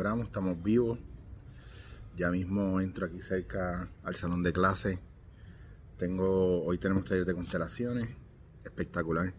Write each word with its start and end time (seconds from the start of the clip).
Logramos, 0.00 0.28
estamos 0.28 0.62
vivos. 0.62 0.98
Ya 2.16 2.30
mismo 2.30 2.80
entro 2.80 3.04
aquí 3.04 3.20
cerca 3.20 3.86
al 4.02 4.16
salón 4.16 4.42
de 4.42 4.50
clase. 4.50 4.98
Tengo, 5.98 6.64
hoy 6.64 6.78
tenemos 6.78 7.04
taller 7.04 7.26
de 7.26 7.34
constelaciones, 7.34 8.08
espectacular. 8.64 9.34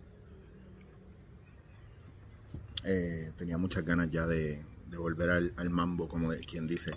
Eh, 2.83 3.31
tenía 3.39 3.57
muchas 3.57 3.83
ganas 3.83 4.11
ya 4.11 4.27
de, 4.27 4.63
volver 4.95 5.31
al, 5.31 5.69
mambo, 5.71 6.07
como 6.07 6.29
quien 6.47 6.67
dice. 6.67 6.91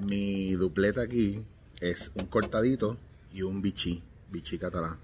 Mi 0.00 0.52
dupleta 0.52 1.02
aquí 1.02 1.44
es 1.80 2.12
un 2.14 2.26
cortadito 2.26 2.96
y 3.32 3.42
un 3.42 3.60
bichi, 3.60 4.00
bichi 4.30 4.60
catalán. 4.60 4.96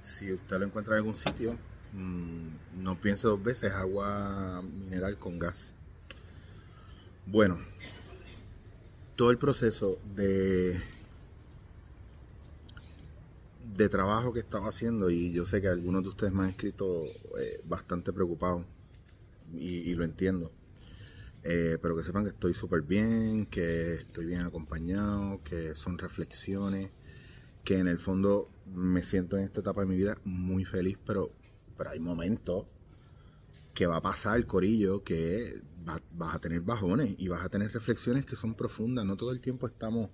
Si 0.00 0.32
usted 0.32 0.58
lo 0.58 0.66
encuentra 0.66 0.94
en 0.94 0.98
algún 0.98 1.14
sitio, 1.14 1.56
mm, 1.92 2.82
no 2.82 3.00
piense 3.00 3.28
dos 3.28 3.40
veces, 3.40 3.72
agua 3.72 4.62
mineral 4.62 5.16
con 5.16 5.38
gas. 5.38 5.74
Bueno, 7.30 7.60
todo 9.14 9.30
el 9.30 9.38
proceso 9.38 10.00
de 10.16 10.82
de 13.76 13.88
trabajo 13.88 14.32
que 14.32 14.40
estaba 14.40 14.66
haciendo 14.66 15.10
y 15.10 15.30
yo 15.30 15.46
sé 15.46 15.60
que 15.60 15.68
algunos 15.68 16.02
de 16.02 16.08
ustedes 16.08 16.32
me 16.32 16.42
han 16.42 16.48
escrito 16.48 17.04
eh, 17.38 17.60
bastante 17.64 18.12
preocupados 18.12 18.64
y, 19.54 19.94
lo 19.94 20.04
entiendo. 20.04 20.50
Eh, 21.44 21.78
pero 21.80 21.96
que 21.96 22.02
sepan 22.02 22.24
que 22.24 22.30
estoy 22.30 22.52
súper 22.52 22.82
bien, 22.82 23.46
que 23.46 23.94
estoy 23.94 24.26
bien 24.26 24.40
acompañado, 24.40 25.40
que 25.44 25.76
son 25.76 25.98
reflexiones, 25.98 26.90
que 27.62 27.78
en 27.78 27.86
el 27.86 28.00
fondo 28.00 28.50
me 28.66 29.04
siento 29.04 29.38
en 29.38 29.44
esta 29.44 29.60
etapa 29.60 29.82
de 29.82 29.86
mi 29.86 29.96
vida 29.96 30.18
muy 30.24 30.64
feliz, 30.64 30.98
pero, 31.06 31.30
pero 31.78 31.90
hay 31.90 32.00
momentos 32.00 32.66
que 33.72 33.86
va 33.86 33.98
a 33.98 34.02
pasar 34.02 34.36
el 34.36 34.46
corillo, 34.46 35.04
que 35.04 35.62
vas 35.84 36.34
a 36.34 36.38
tener 36.38 36.60
bajones 36.60 37.14
y 37.18 37.28
vas 37.28 37.44
a 37.44 37.48
tener 37.48 37.72
reflexiones 37.72 38.26
que 38.26 38.36
son 38.36 38.54
profundas. 38.54 39.04
No 39.04 39.16
todo 39.16 39.32
el 39.32 39.40
tiempo 39.40 39.66
estamos 39.66 40.10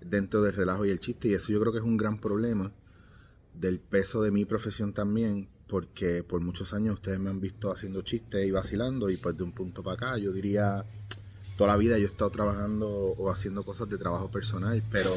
dentro 0.00 0.42
del 0.42 0.54
relajo 0.54 0.84
y 0.84 0.90
el 0.90 1.00
chiste, 1.00 1.28
y 1.28 1.34
eso 1.34 1.52
yo 1.52 1.60
creo 1.60 1.72
que 1.72 1.78
es 1.78 1.84
un 1.84 1.96
gran 1.96 2.18
problema 2.18 2.72
del 3.54 3.78
peso 3.78 4.22
de 4.22 4.30
mi 4.30 4.44
profesión 4.44 4.92
también, 4.92 5.48
porque 5.66 6.22
por 6.22 6.40
muchos 6.40 6.74
años 6.74 6.94
ustedes 6.94 7.18
me 7.18 7.30
han 7.30 7.40
visto 7.40 7.70
haciendo 7.70 8.02
chistes 8.02 8.46
y 8.46 8.50
vacilando, 8.50 9.10
y 9.10 9.16
pues 9.16 9.36
de 9.36 9.44
un 9.44 9.52
punto 9.52 9.82
para 9.82 9.94
acá, 9.94 10.18
yo 10.18 10.32
diría, 10.32 10.84
toda 11.56 11.70
la 11.70 11.76
vida 11.76 11.98
yo 11.98 12.04
he 12.04 12.10
estado 12.10 12.30
trabajando 12.30 12.88
o 12.88 13.30
haciendo 13.30 13.64
cosas 13.64 13.88
de 13.88 13.96
trabajo 13.96 14.30
personal, 14.30 14.82
pero 14.90 15.16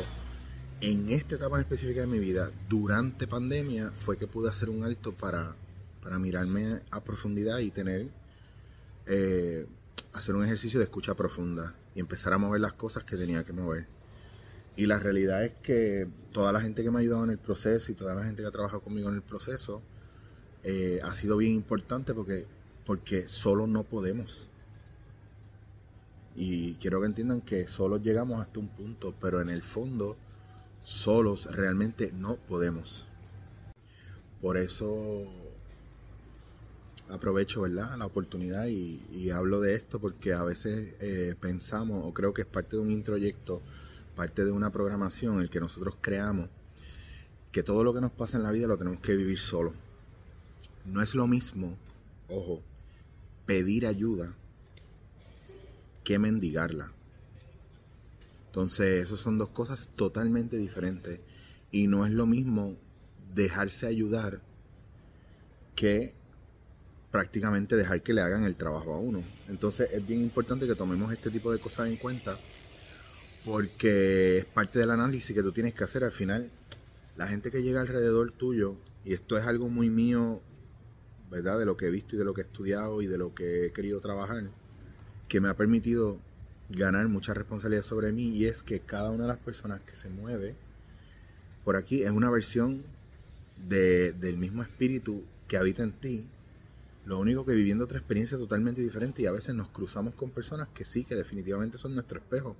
en 0.81 1.09
esta 1.09 1.35
etapa 1.35 1.59
específica 1.59 2.02
de 2.02 2.08
mi 2.08 2.19
vida, 2.19 2.52
durante 2.69 3.27
pandemia, 3.27 3.91
fue 3.91 4.17
que 4.17 4.27
pude 4.27 4.49
hacer 4.49 4.69
un 4.69 4.83
alto 4.83 5.11
para, 5.11 5.55
para 6.03 6.19
mirarme 6.19 6.81
a 6.91 7.03
profundidad 7.03 7.59
y 7.59 7.71
tener, 7.71 8.09
eh, 9.08 9.65
hacer 10.13 10.36
un 10.36 10.44
ejercicio 10.44 10.80
de 10.80 10.86
escucha 10.86 11.16
profunda 11.16 11.75
y 11.95 12.00
empezar 12.00 12.33
a 12.33 12.38
mover 12.38 12.61
las 12.61 12.73
cosas 12.73 13.03
que 13.03 13.17
tenía 13.17 13.44
que 13.44 13.53
mover. 13.53 13.88
Y 14.75 14.86
la 14.86 14.99
realidad 14.99 15.43
es 15.43 15.54
que 15.64 16.08
toda 16.32 16.52
la 16.52 16.61
gente 16.61 16.83
que 16.83 16.92
me 16.92 16.98
ha 16.98 17.02
ayudado 17.02 17.23
en 17.23 17.32
el 17.32 17.39
proceso 17.39 17.92
y 17.92 17.95
toda 17.95 18.14
la 18.14 18.23
gente 18.23 18.42
que 18.43 18.48
ha 18.48 18.52
trabajado 18.52 18.82
conmigo 18.82 19.09
en 19.09 19.15
el 19.15 19.23
proceso 19.23 19.82
eh, 20.64 20.99
ha 21.04 21.14
sido 21.14 21.37
bien 21.37 21.54
importante 21.54 22.14
porque, 22.14 22.45
porque 22.86 23.27
solo 23.27 23.65
no 23.65 23.83
podemos. 23.83 24.48
Y 26.36 26.76
quiero 26.76 27.02
que 27.02 27.08
entiendan 27.08 27.42
que 27.42 27.67
solo 27.67 27.98
llegamos 27.98 28.39
hasta 28.39 28.59
un 28.59 28.67
punto, 28.67 29.15
pero 29.20 29.42
en 29.42 29.49
el 29.49 29.64
fondo 29.64 30.15
solos 30.82 31.48
realmente 31.55 32.11
no 32.14 32.36
podemos. 32.36 33.08
Por 34.42 34.58
eso 34.58 35.26
aprovecho 37.10 37.62
¿verdad? 37.62 37.98
la 37.98 38.06
oportunidad 38.06 38.68
y, 38.68 39.30
hablo 39.30 39.60
de 39.60 39.76
esto 39.76 40.00
porque 40.00 40.34
a 40.34 40.44
veces 40.44 40.95
eh, 41.00 41.36
pensamos 41.40 42.06
o 42.06 42.14
creo 42.14 42.34
que 42.34 42.42
es 42.42 42.48
parte 42.48 42.76
de 42.76 42.82
un 42.82 42.92
introyecto 42.92 43.62
parte 44.18 44.44
de 44.44 44.52
una 44.52 44.72
programación, 44.72 45.42
el 45.42 45.50
que 45.52 45.60
nosotros 45.60 45.95
creamos, 46.02 46.50
que 47.52 47.62
todo 47.62 47.84
lo 47.84 47.94
que 47.94 48.02
nos 48.02 48.12
pasa 48.12 48.38
en 48.38 48.44
la 48.44 48.52
vida 48.52 48.66
lo 48.66 48.76
tenemos 48.76 49.00
que 49.00 49.16
vivir 49.16 49.38
solo. 49.38 49.76
No 50.86 51.04
es 51.04 51.14
lo 51.14 51.28
mismo, 51.28 51.78
ojo, 52.28 52.64
pedir 53.45 53.86
ayuda 53.86 54.34
que 56.04 56.18
mendigarla. 56.18 56.92
Entonces, 58.48 59.06
esas 59.06 59.20
son 59.20 59.38
dos 59.38 59.50
cosas 59.50 59.89
totalmente 59.89 60.58
diferentes. 60.58 61.20
Y 61.70 61.86
no 61.86 62.04
es 62.04 62.12
lo 62.12 62.26
mismo 62.26 62.76
dejarse 63.36 63.86
ayudar 63.86 64.42
que 65.76 66.16
prácticamente 67.12 67.76
dejar 67.76 68.02
que 68.02 68.14
le 68.14 68.22
hagan 68.22 68.44
el 68.44 68.56
trabajo 68.56 68.94
a 68.94 69.00
uno. 69.00 69.23
Entonces, 69.48 69.90
es 69.92 70.06
bien 70.06 70.22
importante 70.22 70.68
que 70.68 70.76
tomemos 70.76 71.12
este 71.12 71.30
tipo 71.30 71.52
de 71.52 71.60
cosas 71.60 71.88
en 71.88 71.98
cuenta 71.98 72.38
porque 73.45 74.40
es 74.40 74.45
parte 74.45 74.78
del 74.80 74.92
análisis 74.92 75.34
que 75.34 75.42
tú 75.42 75.52
tienes 75.54 75.73
que 75.73 75.84
hacer 75.84 76.04
al 76.04 76.12
final. 76.12 76.50
La 77.16 77.28
gente 77.28 77.50
que 77.50 77.64
llega 77.64 77.80
alrededor 77.80 78.32
tuyo, 78.32 78.76
y 79.06 79.14
esto 79.14 79.38
es 79.38 79.48
algo 79.48 79.70
muy 79.70 79.90
mío, 79.90 80.42
¿verdad? 81.32 81.58
De 81.58 81.66
lo 81.66 81.78
que 81.78 81.88
he 81.88 81.90
visto 81.90 82.16
y 82.16 82.20
de 82.20 82.26
lo 82.26 82.34
que 82.34 82.42
he 82.42 82.44
estudiado 82.44 83.02
y 83.02 83.08
de 83.08 83.18
lo 83.18 83.34
que 83.34 83.66
he 83.66 83.72
querido 83.72 84.02
trabajar, 84.02 84.44
que 85.30 85.39
me 85.39 85.48
ha 85.48 85.56
permitido 85.56 86.20
ganar 86.70 87.08
mucha 87.08 87.34
responsabilidad 87.34 87.84
sobre 87.84 88.12
mí, 88.12 88.30
y 88.30 88.45
es 88.45 88.64
que 88.64 88.82
cada 88.82 89.10
una 89.12 89.24
de 89.24 89.30
las 89.30 89.39
personas 89.39 89.80
que 89.82 89.95
se 89.95 90.10
mueve 90.10 90.56
por 91.64 91.78
aquí 91.78 92.04
es 92.04 92.12
una 92.12 92.30
versión 92.30 92.84
del 93.68 94.38
mismo 94.38 94.62
espíritu 94.62 95.24
que 95.48 95.58
habita 95.58 95.84
en 95.84 95.94
ti 95.94 96.28
lo 97.08 97.20
único 97.20 97.45
que 97.45 97.56
viviendo 97.56 97.86
otra 97.86 98.00
experiencia 98.00 98.38
totalmente 98.38 98.82
diferente 98.82 99.22
y 99.22 99.28
a 99.28 99.32
veces 99.32 99.56
nos 99.56 99.70
cruzamos 99.70 100.14
con 100.14 100.30
personas 100.30 100.68
que 100.73 100.84
sí, 100.84 101.06
que 101.06 101.16
definitivamente 101.16 101.78
son 101.78 101.94
nuestro 101.94 102.20
espejo. 102.20 102.58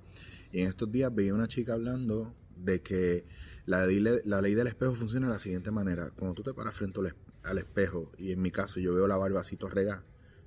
Y 0.52 0.60
en 0.60 0.68
estos 0.68 0.90
días 0.90 1.14
veía 1.14 1.34
una 1.34 1.48
chica 1.48 1.74
hablando 1.74 2.34
de 2.56 2.80
que 2.80 3.26
la 3.66 3.84
ley, 3.84 4.02
la 4.24 4.40
ley 4.40 4.54
del 4.54 4.68
espejo 4.68 4.94
funciona 4.94 5.26
de 5.26 5.34
la 5.34 5.38
siguiente 5.38 5.70
manera. 5.70 6.12
Cuando 6.16 6.34
tú 6.34 6.42
te 6.42 6.54
paras 6.54 6.74
frente 6.74 6.98
al 7.42 7.58
espejo 7.58 8.10
y 8.16 8.32
en 8.32 8.40
mi 8.40 8.50
caso 8.50 8.80
yo 8.80 8.94
veo 8.94 9.06
la 9.06 9.18
barbacito 9.18 9.68
regada, 9.68 10.02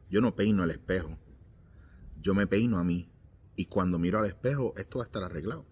yo 0.10 0.20
no 0.20 0.36
peino 0.36 0.64
el 0.64 0.72
espejo. 0.72 1.20
Yo 2.20 2.34
me 2.34 2.48
peino 2.48 2.80
a 2.80 2.84
mí. 2.84 3.08
Y 3.56 3.66
cuando 3.66 4.00
miro 4.00 4.18
al 4.18 4.26
espejo, 4.26 4.74
esto 4.78 4.98
va 4.98 5.04
a 5.04 5.06
estar 5.06 5.24
arreglado. 5.24 5.64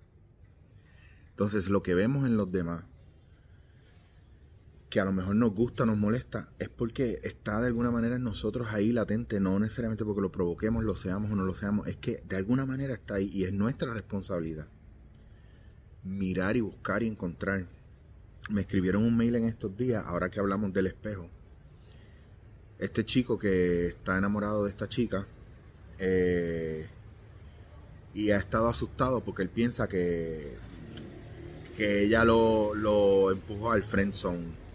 Entonces 1.32 1.68
lo 1.68 1.82
que 1.82 1.96
vemos 1.96 2.28
en 2.28 2.38
los 2.38 2.52
demás 2.52 2.84
que 4.90 5.00
a 5.00 5.06
lo 5.06 5.12
mejor 5.12 5.36
nos 5.36 5.54
gusta, 5.54 5.86
nos 5.86 5.98
molesta, 5.98 6.50
es 6.58 6.68
porque 6.68 7.20
está 7.24 7.62
de 7.62 7.68
alguna 7.68 7.92
manera 7.92 8.16
en 8.16 8.24
nosotros 8.24 8.70
ahí 8.72 8.92
latente, 8.92 9.40
no 9.40 9.60
necesariamente 9.60 10.04
porque 10.04 10.22
lo 10.22 10.32
provoquemos, 10.32 10.84
lo 10.84 10.96
seamos 10.96 11.32
o 11.32 11.36
no 11.36 11.44
lo 11.44 11.54
seamos, 11.54 11.88
es 11.88 11.98
que 11.98 12.24
de 12.28 12.38
alguna 12.38 12.66
manera 12.66 12.96
está 12.96 13.16
ahí 13.16 13.30
y 13.32 13.44
es 13.44 13.54
nuestra 13.54 13.94
responsabilidad. 13.94 14.68
Mirar 16.04 16.58
y 16.58 16.62
buscar 16.62 17.04
y 17.04 17.08
encontrar. 17.08 17.68
Me 18.50 18.62
escribieron 18.62 19.04
un 19.04 19.16
mail 19.16 19.36
en 19.36 19.46
estos 19.46 19.78
días, 19.78 20.04
ahora 20.08 20.30
que 20.30 20.40
hablamos 20.40 20.74
del 20.74 20.88
espejo. 20.88 21.30
Este 22.80 23.06
chico 23.06 23.38
que 23.38 23.88
está 23.88 24.18
enamorado 24.18 24.64
de 24.64 24.72
esta 24.72 24.90
chica 24.90 25.28
eh, 26.00 26.88
y 28.16 28.32
ha 28.32 28.38
estado 28.38 28.70
asustado 28.70 29.24
porque 29.24 29.44
él 29.44 29.50
piensa 29.50 29.88
que, 29.88 30.56
que 31.76 32.06
ella 32.06 32.26
lo, 32.26 32.74
lo 32.74 33.30
empujó 33.30 33.72
al 33.72 33.84
friend 33.84 34.14
zone 34.14 34.69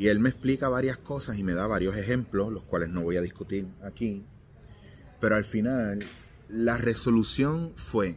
y 0.00 0.08
él 0.08 0.18
me 0.18 0.30
explica 0.30 0.70
varias 0.70 0.96
cosas 0.96 1.36
y 1.36 1.44
me 1.44 1.52
da 1.52 1.66
varios 1.66 1.94
ejemplos, 1.94 2.50
los 2.50 2.62
cuales 2.62 2.88
no 2.88 3.02
voy 3.02 3.18
a 3.18 3.20
discutir 3.20 3.66
aquí. 3.84 4.24
Pero 5.20 5.36
al 5.36 5.44
final, 5.44 5.98
la 6.48 6.78
resolución 6.78 7.74
fue, 7.76 8.16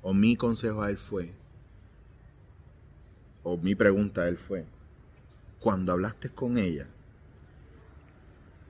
o 0.00 0.14
mi 0.14 0.34
consejo 0.36 0.80
a 0.80 0.88
él 0.88 0.96
fue, 0.96 1.34
o 3.42 3.58
mi 3.58 3.74
pregunta 3.74 4.22
a 4.22 4.28
él 4.28 4.38
fue, 4.38 4.64
cuando 5.60 5.92
hablaste 5.92 6.30
con 6.30 6.56
ella, 6.56 6.88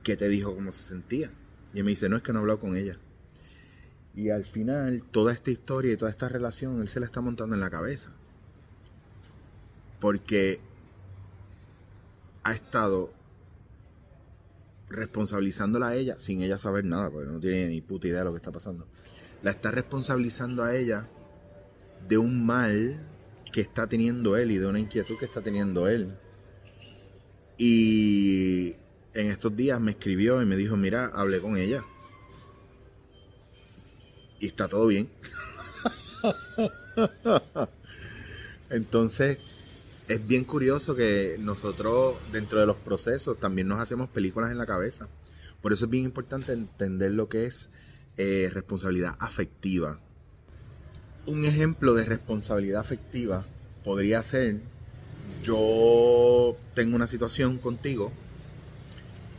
¿qué 0.03 0.17
te 0.17 0.29
dijo 0.29 0.56
cómo 0.56 0.73
se 0.73 0.82
sentía? 0.82 1.31
Y 1.73 1.79
él 1.79 1.85
me 1.85 1.91
dice, 1.91 2.09
no 2.09 2.17
es 2.17 2.25
que 2.25 2.32
no 2.32 2.41
he 2.41 2.43
hablado 2.43 2.59
con 2.59 2.76
ella. 2.76 2.99
Y 4.17 4.31
al 4.31 4.44
final, 4.44 5.05
toda 5.12 5.32
esta 5.32 5.53
historia 5.53 5.93
y 5.93 5.97
toda 5.97 6.11
esta 6.11 6.29
relación, 6.29 6.81
él 6.81 6.88
se 6.88 6.99
la 6.99 7.06
está 7.06 7.21
montando 7.21 7.55
en 7.55 7.61
la 7.61 7.71
cabeza. 7.71 8.11
Porque 10.00 10.61
ha 12.49 12.53
estado 12.55 13.12
responsabilizándola 14.89 15.89
a 15.89 15.97
ella 15.97 16.19
sin 16.19 16.43
ella 16.43 16.56
saber 16.56 16.85
nada, 16.85 17.11
porque 17.11 17.31
no 17.31 17.39
tiene 17.39 17.69
ni 17.69 17.83
puta 17.83 18.09
idea 18.09 18.21
de 18.21 18.25
lo 18.25 18.31
que 18.33 18.39
está 18.39 18.50
pasando. 18.50 18.87
La 19.43 19.50
está 19.50 19.71
responsabilizando 19.71 20.65
a 20.65 20.75
ella 20.75 21.06
de 22.09 22.17
un 22.17 22.47
mal 22.47 23.06
que 23.53 23.61
está 23.61 23.87
teniendo 23.87 24.37
él 24.39 24.50
y 24.50 24.56
de 24.56 24.67
una 24.67 24.79
inquietud 24.79 25.19
que 25.19 25.27
está 25.27 25.43
teniendo 25.43 25.89
él. 25.89 26.17
Y 27.59 28.77
en 29.12 29.31
estos 29.31 29.55
días 29.55 29.79
me 29.79 29.91
escribió 29.91 30.41
y 30.41 30.47
me 30.47 30.56
dijo, 30.56 30.77
mira, 30.77 31.11
hablé 31.15 31.41
con 31.41 31.59
ella. 31.59 31.85
Y 34.41 34.47
está 34.47 34.69
todo 34.69 34.87
bien. 34.87 35.11
Entonces, 38.71 39.39
es 40.09 40.27
bien 40.27 40.45
curioso 40.45 40.95
que 40.95 41.37
nosotros 41.39 42.17
dentro 42.33 42.59
de 42.59 42.67
los 42.67 42.77
procesos 42.77 43.39
también 43.39 43.69
nos 43.69 43.79
hacemos 43.79 44.09
películas 44.09 44.51
en 44.51 44.59
la 44.59 44.67
cabeza. 44.67 45.07
Por 45.61 45.73
eso 45.73 45.85
es 45.85 45.91
bien 45.91 46.05
importante 46.05 46.53
entender 46.53 47.13
lo 47.13 47.29
que 47.29 47.45
es 47.45 47.69
eh, 48.17 48.51
responsabilidad 48.53 49.17
afectiva. 49.19 50.01
Un 51.27 51.45
ejemplo 51.45 51.95
de 51.95 52.05
responsabilidad 52.05 52.81
afectiva 52.81 53.45
podría 53.85 54.23
ser, 54.23 54.61
yo 55.43 56.57
tengo 56.75 56.97
una 56.97 57.07
situación 57.07 57.59
contigo 57.59 58.11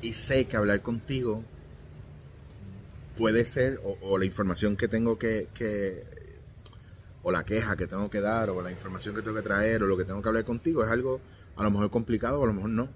y 0.04 0.14
sé 0.14 0.46
que 0.46 0.56
hablar 0.56 0.82
contigo 0.82 1.44
puede 3.18 3.44
ser, 3.46 3.82
o, 3.84 4.18
la 4.18 4.26
información 4.26 4.78
que 4.78 4.88
tengo 4.88 5.18
que, 5.18 5.50
que, 5.54 6.04
o 7.24 7.32
la 7.32 7.44
queja 7.44 7.76
que 7.76 7.88
tengo 7.88 8.10
que 8.10 8.22
dar, 8.22 8.50
o 8.50 8.62
la 8.62 8.72
información 8.72 9.16
que 9.16 9.22
tengo 9.22 9.36
que 9.36 9.44
traer, 9.44 9.84
o 9.84 9.88
lo 9.88 9.98
que 9.98 10.06
tengo 10.06 10.22
que 10.22 10.30
hablar 10.30 10.46
contigo, 10.46 10.84
es 10.84 10.90
algo 10.90 11.20
a 11.56 11.64
lo 11.64 11.72
mejor 11.72 11.90
complicado, 11.90 12.40
o 12.40 12.44
a 12.44 12.48
lo 12.48 12.54
mejor 12.54 12.70
no. 12.70 12.90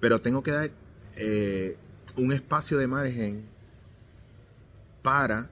Pero 0.00 0.20
tengo 0.20 0.42
que 0.42 0.50
dar 0.50 0.70
eh, 1.16 1.76
un 2.16 2.32
espacio 2.32 2.78
de 2.78 2.86
margen 2.86 3.44
para 5.02 5.50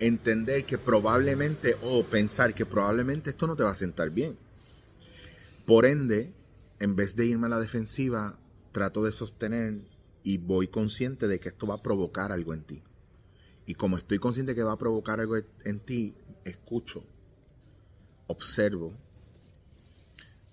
entender 0.00 0.64
que 0.64 0.78
probablemente, 0.78 1.76
o 1.82 2.04
pensar 2.04 2.54
que 2.54 2.66
probablemente 2.66 3.30
esto 3.30 3.46
no 3.46 3.56
te 3.56 3.62
va 3.62 3.70
a 3.70 3.74
sentar 3.74 4.10
bien. 4.10 4.36
Por 5.66 5.86
ende, 5.86 6.32
en 6.80 6.96
vez 6.96 7.14
de 7.14 7.26
irme 7.26 7.46
a 7.46 7.50
la 7.50 7.60
defensiva, 7.60 8.38
trato 8.72 9.04
de 9.04 9.12
sostener 9.12 9.78
y 10.22 10.38
voy 10.38 10.68
consciente 10.68 11.28
de 11.28 11.38
que 11.38 11.50
esto 11.50 11.66
va 11.66 11.76
a 11.76 11.82
provocar 11.82 12.32
algo 12.32 12.54
en 12.54 12.62
ti. 12.62 12.82
Y 13.70 13.74
como 13.74 13.96
estoy 13.96 14.18
consciente 14.18 14.56
que 14.56 14.64
va 14.64 14.72
a 14.72 14.78
provocar 14.78 15.20
algo 15.20 15.36
en 15.64 15.78
ti, 15.78 16.16
escucho, 16.44 17.04
observo 18.26 18.92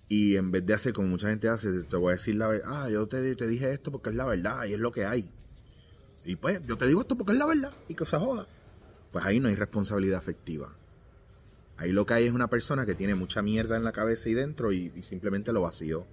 y 0.06 0.36
en 0.36 0.52
vez 0.52 0.64
de 0.64 0.74
hacer 0.74 0.92
como 0.92 1.08
mucha 1.08 1.28
gente 1.28 1.48
hace, 1.48 1.82
te 1.82 1.96
voy 1.96 2.12
a 2.12 2.16
decir 2.16 2.36
la 2.36 2.46
verdad, 2.46 2.84
ah, 2.84 2.88
yo 2.88 3.08
te, 3.08 3.34
te, 3.34 3.48
dije 3.48 3.72
esto 3.72 3.90
porque 3.90 4.10
es 4.10 4.14
la 4.14 4.24
verdad 4.24 4.66
y 4.66 4.74
es 4.74 4.78
lo 4.78 4.92
que 4.92 5.04
hay. 5.04 5.32
Y 6.24 6.36
pues, 6.36 6.64
yo 6.64 6.78
te 6.78 6.86
digo 6.86 7.00
esto 7.00 7.18
porque 7.18 7.32
es 7.32 7.38
la 7.40 7.46
verdad 7.46 7.72
y 7.88 7.96
que 7.96 8.06
se 8.06 8.16
joda. 8.18 8.46
Pues 9.10 9.24
ahí 9.24 9.40
no 9.40 9.48
hay 9.48 9.56
responsabilidad 9.56 10.20
afectiva. 10.20 10.72
Ahí 11.76 11.90
lo 11.90 12.06
que 12.06 12.14
hay 12.14 12.24
es 12.26 12.32
una 12.32 12.46
persona 12.46 12.86
que 12.86 12.94
tiene 12.94 13.16
mucha 13.16 13.42
mierda 13.42 13.76
en 13.76 13.82
la 13.82 13.90
cabeza 13.90 14.28
y 14.28 14.34
dentro 14.34 14.70
y, 14.70 14.92
simplemente 15.02 15.52
lo 15.52 15.62
vació. 15.62 16.06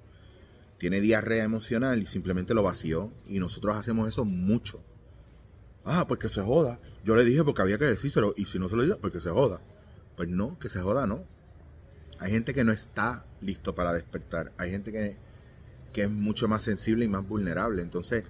Tiene 0.80 1.01
diarrea 1.01 1.44
emocional 1.44 2.01
y 2.01 2.08
simplemente 2.08 2.56
lo 2.56 2.63
vació. 2.63 3.12
Y 3.28 3.38
nosotros 3.38 3.75
hacemos 3.75 4.10
eso 4.10 4.25
mucho. 4.25 4.81
Ah, 5.86 6.06
pues 6.08 6.20
que 6.20 6.30
se 6.30 6.42
joda. 6.42 6.80
Yo 7.04 7.16
le 7.16 7.24
dije 7.24 7.44
porque 7.44 7.62
había 7.62 7.78
que 7.78 7.86
decírselo. 7.86 8.34
Y 8.36 8.46
si 8.46 8.58
no 8.58 8.68
se 8.68 8.76
lo 8.76 8.84
digo, 8.84 8.98
pues 8.98 9.14
que 9.14 9.22
se 9.22 9.30
joda. 9.30 9.62
Pues 10.18 10.28
no, 10.28 10.58
que 10.58 10.68
se 10.68 10.82
joda 10.82 11.06
no. 11.06 11.24
Hay 12.20 12.32
gente 12.32 12.54
que 12.54 12.64
no 12.64 12.72
está 12.72 13.26
listo 13.42 13.76
para 13.76 13.94
despertar. 13.94 14.52
Hay 14.58 14.72
gente 14.72 14.92
que, 14.92 15.18
es 16.02 16.10
mucho 16.10 16.48
más 16.48 16.64
sensible 16.64 17.06
y 17.06 17.08
más 17.08 17.26
vulnerable. 17.28 17.82
Entonces, 17.82 18.26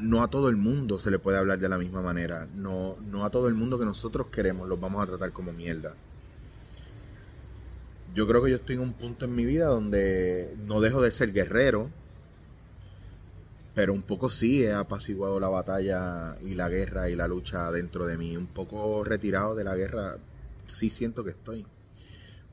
no 0.00 0.22
a 0.22 0.30
todo 0.30 0.48
el 0.48 0.56
mundo 0.56 0.98
se 0.98 1.10
le 1.10 1.18
puede 1.18 1.38
hablar 1.38 1.58
de 1.58 1.68
la 1.68 1.76
misma 1.76 2.02
manera. 2.02 2.46
No, 2.54 2.96
no 3.04 3.24
a 3.24 3.30
todo 3.30 3.48
el 3.48 3.54
mundo 3.54 3.78
que 3.78 3.84
nosotros 3.84 4.28
queremos 4.28 4.68
los 4.68 4.80
vamos 4.80 5.02
a 5.02 5.06
tratar 5.06 5.32
como 5.32 5.52
mierda. 5.52 5.94
Yo 8.14 8.26
creo 8.26 8.42
que 8.42 8.50
yo 8.50 8.56
estoy 8.56 8.76
en 8.76 8.82
un 8.82 8.92
punto 8.92 9.24
en 9.24 9.34
mi 9.34 9.44
vida 9.44 9.66
donde 9.66 10.56
no 10.66 10.80
dejo 10.80 11.02
de 11.02 11.10
ser 11.10 11.32
guerrero, 11.32 11.90
pero 13.78 13.92
un 13.92 14.02
poco 14.02 14.28
sí 14.28 14.64
he 14.64 14.72
apaciguado 14.72 15.38
la 15.38 15.48
batalla 15.48 16.36
y 16.42 16.54
la 16.54 16.68
guerra 16.68 17.10
y 17.10 17.14
la 17.14 17.28
lucha 17.28 17.70
dentro 17.70 18.06
de 18.06 18.18
mí. 18.18 18.36
Un 18.36 18.48
poco 18.48 19.04
retirado 19.04 19.54
de 19.54 19.62
la 19.62 19.76
guerra, 19.76 20.16
sí 20.66 20.90
siento 20.90 21.22
que 21.22 21.30
estoy 21.30 21.64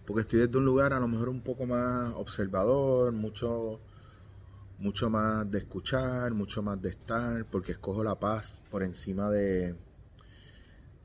porque 0.06 0.22
estoy 0.22 0.42
desde 0.42 0.56
un 0.56 0.66
lugar 0.66 0.94
a 0.94 1.00
lo 1.00 1.08
mejor 1.08 1.30
un 1.30 1.42
poco 1.42 1.66
más 1.66 2.14
observador, 2.14 3.12
mucho, 3.12 3.80
mucho 4.78 5.10
más 5.10 5.50
de 5.50 5.58
escuchar, 5.58 6.32
mucho 6.36 6.62
más 6.62 6.80
de 6.80 6.90
estar, 6.90 7.44
porque 7.46 7.72
escojo 7.72 8.04
la 8.04 8.20
paz 8.20 8.62
por 8.70 8.84
encima 8.84 9.32
de, 9.32 9.74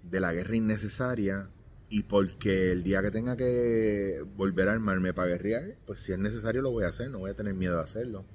de 0.02 0.20
la 0.20 0.34
guerra 0.34 0.55
innecesaria 0.55 1.49
y 1.88 2.02
porque 2.02 2.72
el 2.72 2.82
día 2.82 3.00
que 3.00 3.11
tenga 3.11 3.38
que 3.38 4.22
volver 4.37 4.69
a 4.69 4.72
armarme 4.75 5.14
para 5.14 5.28
guerrear, 5.28 5.76
pues 5.87 6.00
si 6.00 6.12
es 6.12 6.19
necesario 6.19 6.61
lo 6.61 6.72
voy 6.72 6.84
a 6.84 6.88
hacer, 6.88 7.11
no 7.11 7.20
voy 7.20 7.31
a 7.31 7.34
tener 7.34 7.55
miedo 7.55 7.78
de 7.78 7.84
hacerlo. 7.84 8.26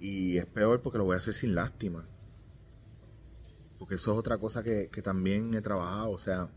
Y 0.00 0.38
es 0.38 0.46
peor 0.46 0.80
porque 0.80 0.98
lo 0.98 1.04
voy 1.04 1.14
a 1.14 1.18
hacer 1.18 1.34
sin 1.34 1.54
lástima. 1.54 2.04
Porque 3.78 3.96
eso 3.96 4.12
es 4.12 4.18
otra 4.18 4.38
cosa 4.38 4.62
que, 4.62 4.88
que 4.92 5.02
también 5.02 5.54
he 5.54 5.60
trabajado, 5.60 6.10
o 6.10 6.18
sea, 6.18 6.48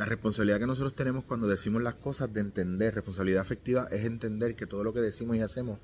la 0.00 0.06
responsabilidad 0.06 0.58
que 0.58 0.66
nosotros 0.66 0.94
tenemos 0.94 1.24
cuando 1.24 1.46
decimos 1.46 1.82
las 1.82 1.94
cosas 1.94 2.32
de 2.32 2.40
entender, 2.40 2.94
responsabilidad 2.94 3.42
afectiva 3.42 3.86
es 3.90 4.04
entender 4.06 4.56
que 4.56 4.66
todo 4.66 4.82
lo 4.82 4.94
que 4.94 5.00
decimos 5.00 5.36
y 5.36 5.42
hacemos 5.42 5.78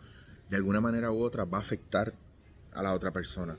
de 0.49 0.57
alguna 0.57 0.81
manera 0.81 1.11
u 1.11 1.21
otra 1.21 1.45
va 1.45 1.59
a 1.59 1.61
afectar 1.61 2.15
a 2.73 2.83
la 2.83 2.95
otra 2.95 3.11
persona. 3.11 3.59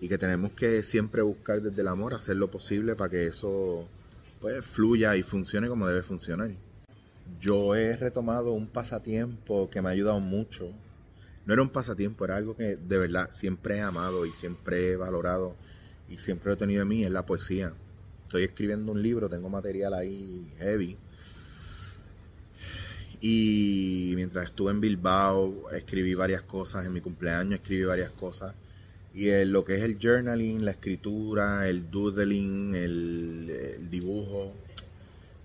Y 0.00 0.08
que 0.08 0.18
tenemos 0.18 0.52
que 0.52 0.82
siempre 0.82 1.22
buscar 1.22 1.62
desde 1.62 1.80
el 1.80 1.88
amor 1.88 2.14
hacer 2.14 2.36
lo 2.36 2.50
posible 2.50 2.94
para 2.94 3.10
que 3.10 3.26
eso 3.26 3.88
pues, 4.40 4.64
fluya 4.64 5.16
y 5.16 5.22
funcione 5.22 5.68
como 5.68 5.86
debe 5.88 6.02
funcionar. 6.02 6.50
Yo 7.40 7.74
he 7.74 7.96
retomado 7.96 8.52
un 8.52 8.66
pasatiempo 8.66 9.70
que 9.70 9.80
me 9.80 9.88
ha 9.88 9.92
ayudado 9.92 10.20
mucho. 10.20 10.68
No 11.46 11.52
era 11.52 11.62
un 11.62 11.70
pasatiempo, 11.70 12.24
era 12.24 12.36
algo 12.36 12.56
que 12.56 12.76
de 12.76 12.98
verdad 12.98 13.30
siempre 13.32 13.76
he 13.76 13.80
amado 13.80 14.26
y 14.26 14.32
siempre 14.32 14.92
he 14.92 14.96
valorado 14.96 15.54
y 16.08 16.18
siempre 16.18 16.52
he 16.52 16.56
tenido 16.56 16.82
en 16.82 16.88
mí, 16.88 17.04
es 17.04 17.10
la 17.10 17.26
poesía 17.26 17.74
estoy 18.34 18.44
escribiendo 18.44 18.90
un 18.90 19.00
libro, 19.00 19.28
tengo 19.28 19.48
material 19.48 19.94
ahí 19.94 20.44
heavy. 20.58 20.96
Y 23.20 24.12
mientras 24.16 24.46
estuve 24.46 24.72
en 24.72 24.80
Bilbao, 24.80 25.70
escribí 25.70 26.14
varias 26.14 26.42
cosas. 26.42 26.84
En 26.84 26.92
mi 26.92 27.00
cumpleaños 27.00 27.60
escribí 27.60 27.84
varias 27.84 28.10
cosas. 28.10 28.52
Y 29.14 29.44
lo 29.44 29.64
que 29.64 29.76
es 29.76 29.82
el 29.82 29.98
journaling, 30.02 30.64
la 30.64 30.72
escritura, 30.72 31.68
el 31.68 31.92
doodling, 31.92 32.74
el, 32.74 33.76
el 33.78 33.88
dibujo, 33.88 34.52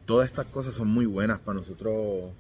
todas 0.07 0.27
estas 0.27 0.47
cosas 0.47 0.73
son 0.73 0.87
muy 0.87 1.05
buenas 1.05 1.37
para 1.37 1.59
nosotros 1.59 2.31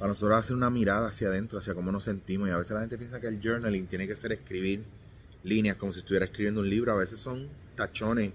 para 0.00 0.08
nosotros 0.08 0.38
hacer 0.38 0.56
una 0.56 0.70
mirada 0.70 1.08
hacia 1.08 1.28
adentro, 1.28 1.58
hacia 1.58 1.74
cómo 1.74 1.92
nos 1.92 2.04
sentimos. 2.04 2.48
Y 2.48 2.52
a 2.52 2.56
veces 2.56 2.72
la 2.72 2.80
gente 2.80 2.96
piensa 2.96 3.20
que 3.20 3.26
el 3.26 3.38
journaling 3.38 3.86
tiene 3.86 4.06
que 4.06 4.14
ser 4.14 4.32
escribir 4.32 4.82
líneas 5.44 5.76
como 5.76 5.92
si 5.92 5.98
estuviera 5.98 6.24
escribiendo 6.24 6.62
un 6.62 6.70
libro. 6.70 6.94
A 6.94 6.96
veces 6.96 7.20
son 7.20 7.50
tachones 7.76 8.32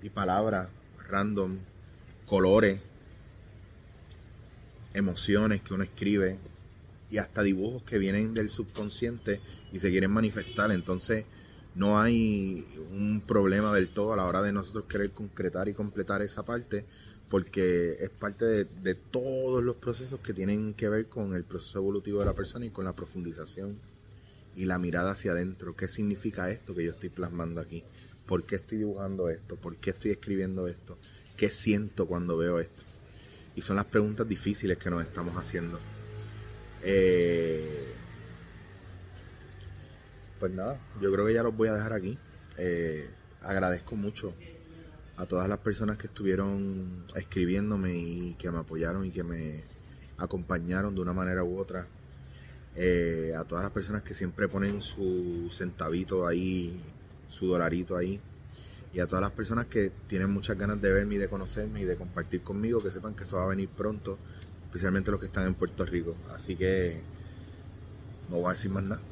y 0.00 0.08
palabras 0.08 0.70
random, 1.10 1.58
colores, 2.24 2.80
emociones 4.94 5.60
que 5.60 5.74
uno 5.74 5.84
escribe 5.84 6.38
y 7.10 7.18
hasta 7.18 7.42
dibujos 7.42 7.82
que 7.82 7.98
vienen 7.98 8.32
del 8.32 8.48
subconsciente 8.48 9.42
y 9.70 9.80
se 9.80 9.90
quieren 9.90 10.10
manifestar. 10.10 10.72
Entonces 10.72 11.26
no 11.78 12.00
hay 12.00 12.66
un 12.90 13.22
problema 13.24 13.72
del 13.72 13.88
todo 13.88 14.12
a 14.12 14.16
la 14.16 14.26
hora 14.26 14.42
de 14.42 14.52
nosotros 14.52 14.86
querer 14.88 15.12
concretar 15.12 15.68
y 15.68 15.74
completar 15.74 16.22
esa 16.22 16.44
parte 16.44 16.84
porque 17.30 17.96
es 18.00 18.10
parte 18.10 18.64
de, 18.64 18.94
todos 18.94 19.62
los 19.62 19.76
procesos 19.76 20.18
que 20.18 20.32
tienen 20.32 20.74
que 20.74 20.88
ver 20.88 21.06
con 21.06 21.34
el 21.34 21.44
proceso 21.44 21.78
evolutivo 21.78 22.18
de 22.18 22.24
la 22.24 22.34
persona 22.34 22.66
y 22.66 22.70
con 22.70 22.84
la 22.84 22.92
profundización 22.92 23.78
y 24.56 24.64
la 24.64 24.80
mirada 24.80 25.12
hacia 25.12 25.30
adentro. 25.30 25.76
¿Qué 25.76 25.86
significa 25.86 26.50
esto 26.50 26.74
que 26.74 26.84
yo 26.84 26.90
estoy 26.90 27.10
plasmando 27.10 27.60
aquí? 27.60 27.84
¿Por 28.26 28.42
qué 28.42 28.56
estoy 28.56 28.78
dibujando 28.78 29.28
esto? 29.28 29.54
¿Por 29.54 29.76
qué 29.76 29.90
estoy 29.90 30.10
escribiendo 30.10 30.66
esto? 30.66 30.98
¿Qué 31.36 31.48
siento 31.48 32.06
cuando 32.06 32.36
veo 32.36 32.58
esto? 32.58 32.82
Y 33.54 33.62
son 33.62 33.76
las 33.76 33.84
preguntas 33.84 34.26
difíciles 34.26 34.78
que 34.78 34.90
nos 34.90 35.02
estamos 35.02 35.36
haciendo. 35.36 35.78
Eh, 36.82 37.94
pues 40.38 40.52
nada, 40.52 40.80
yo 41.00 41.12
creo 41.12 41.26
que 41.26 41.34
ya 41.34 41.42
los 41.42 41.56
voy 41.56 41.68
a 41.68 41.74
dejar 41.74 41.92
aquí. 41.92 42.18
Eh, 42.56 43.08
agradezco 43.40 43.96
mucho 43.96 44.34
a 45.16 45.26
todas 45.26 45.48
las 45.48 45.58
personas 45.58 45.98
que 45.98 46.06
estuvieron 46.06 47.04
escribiéndome 47.14 47.94
y 47.96 48.34
que 48.34 48.50
me 48.50 48.58
apoyaron 48.58 49.04
y 49.04 49.10
que 49.10 49.24
me 49.24 49.64
acompañaron 50.16 50.94
de 50.94 51.00
una 51.00 51.12
manera 51.12 51.44
u 51.44 51.58
otra. 51.58 51.86
Eh, 52.76 53.32
a 53.36 53.44
todas 53.44 53.64
las 53.64 53.72
personas 53.72 54.02
que 54.02 54.14
siempre 54.14 54.46
ponen 54.48 54.82
su 54.82 55.48
centavito 55.50 56.26
ahí 56.26 56.80
su 57.30 57.46
dolarito 57.46 57.96
ahí. 57.96 58.20
Y 58.92 59.00
a 59.00 59.06
todas 59.06 59.22
las 59.22 59.32
personas 59.32 59.66
que 59.66 59.92
tienen 60.06 60.30
muchas 60.30 60.56
ganas 60.56 60.80
de 60.80 60.90
verme 60.92 61.16
y 61.16 61.18
de 61.18 61.28
conocerme 61.28 61.82
y 61.82 61.84
de 61.84 61.96
compartir 61.96 62.42
conmigo, 62.42 62.82
que 62.82 62.90
sepan 62.90 63.14
que 63.14 63.24
eso 63.24 63.36
va 63.36 63.44
a 63.44 63.48
venir 63.48 63.68
pronto, 63.68 64.18
especialmente 64.64 65.10
los 65.10 65.20
que 65.20 65.26
están 65.26 65.46
en 65.46 65.54
Puerto 65.54 65.84
Rico. 65.84 66.16
Así 66.30 66.56
que 66.56 67.02
no 68.30 68.36
voy 68.36 68.46
a 68.46 68.52
decir 68.52 68.70
más 68.70 68.82
nada. 68.82 69.02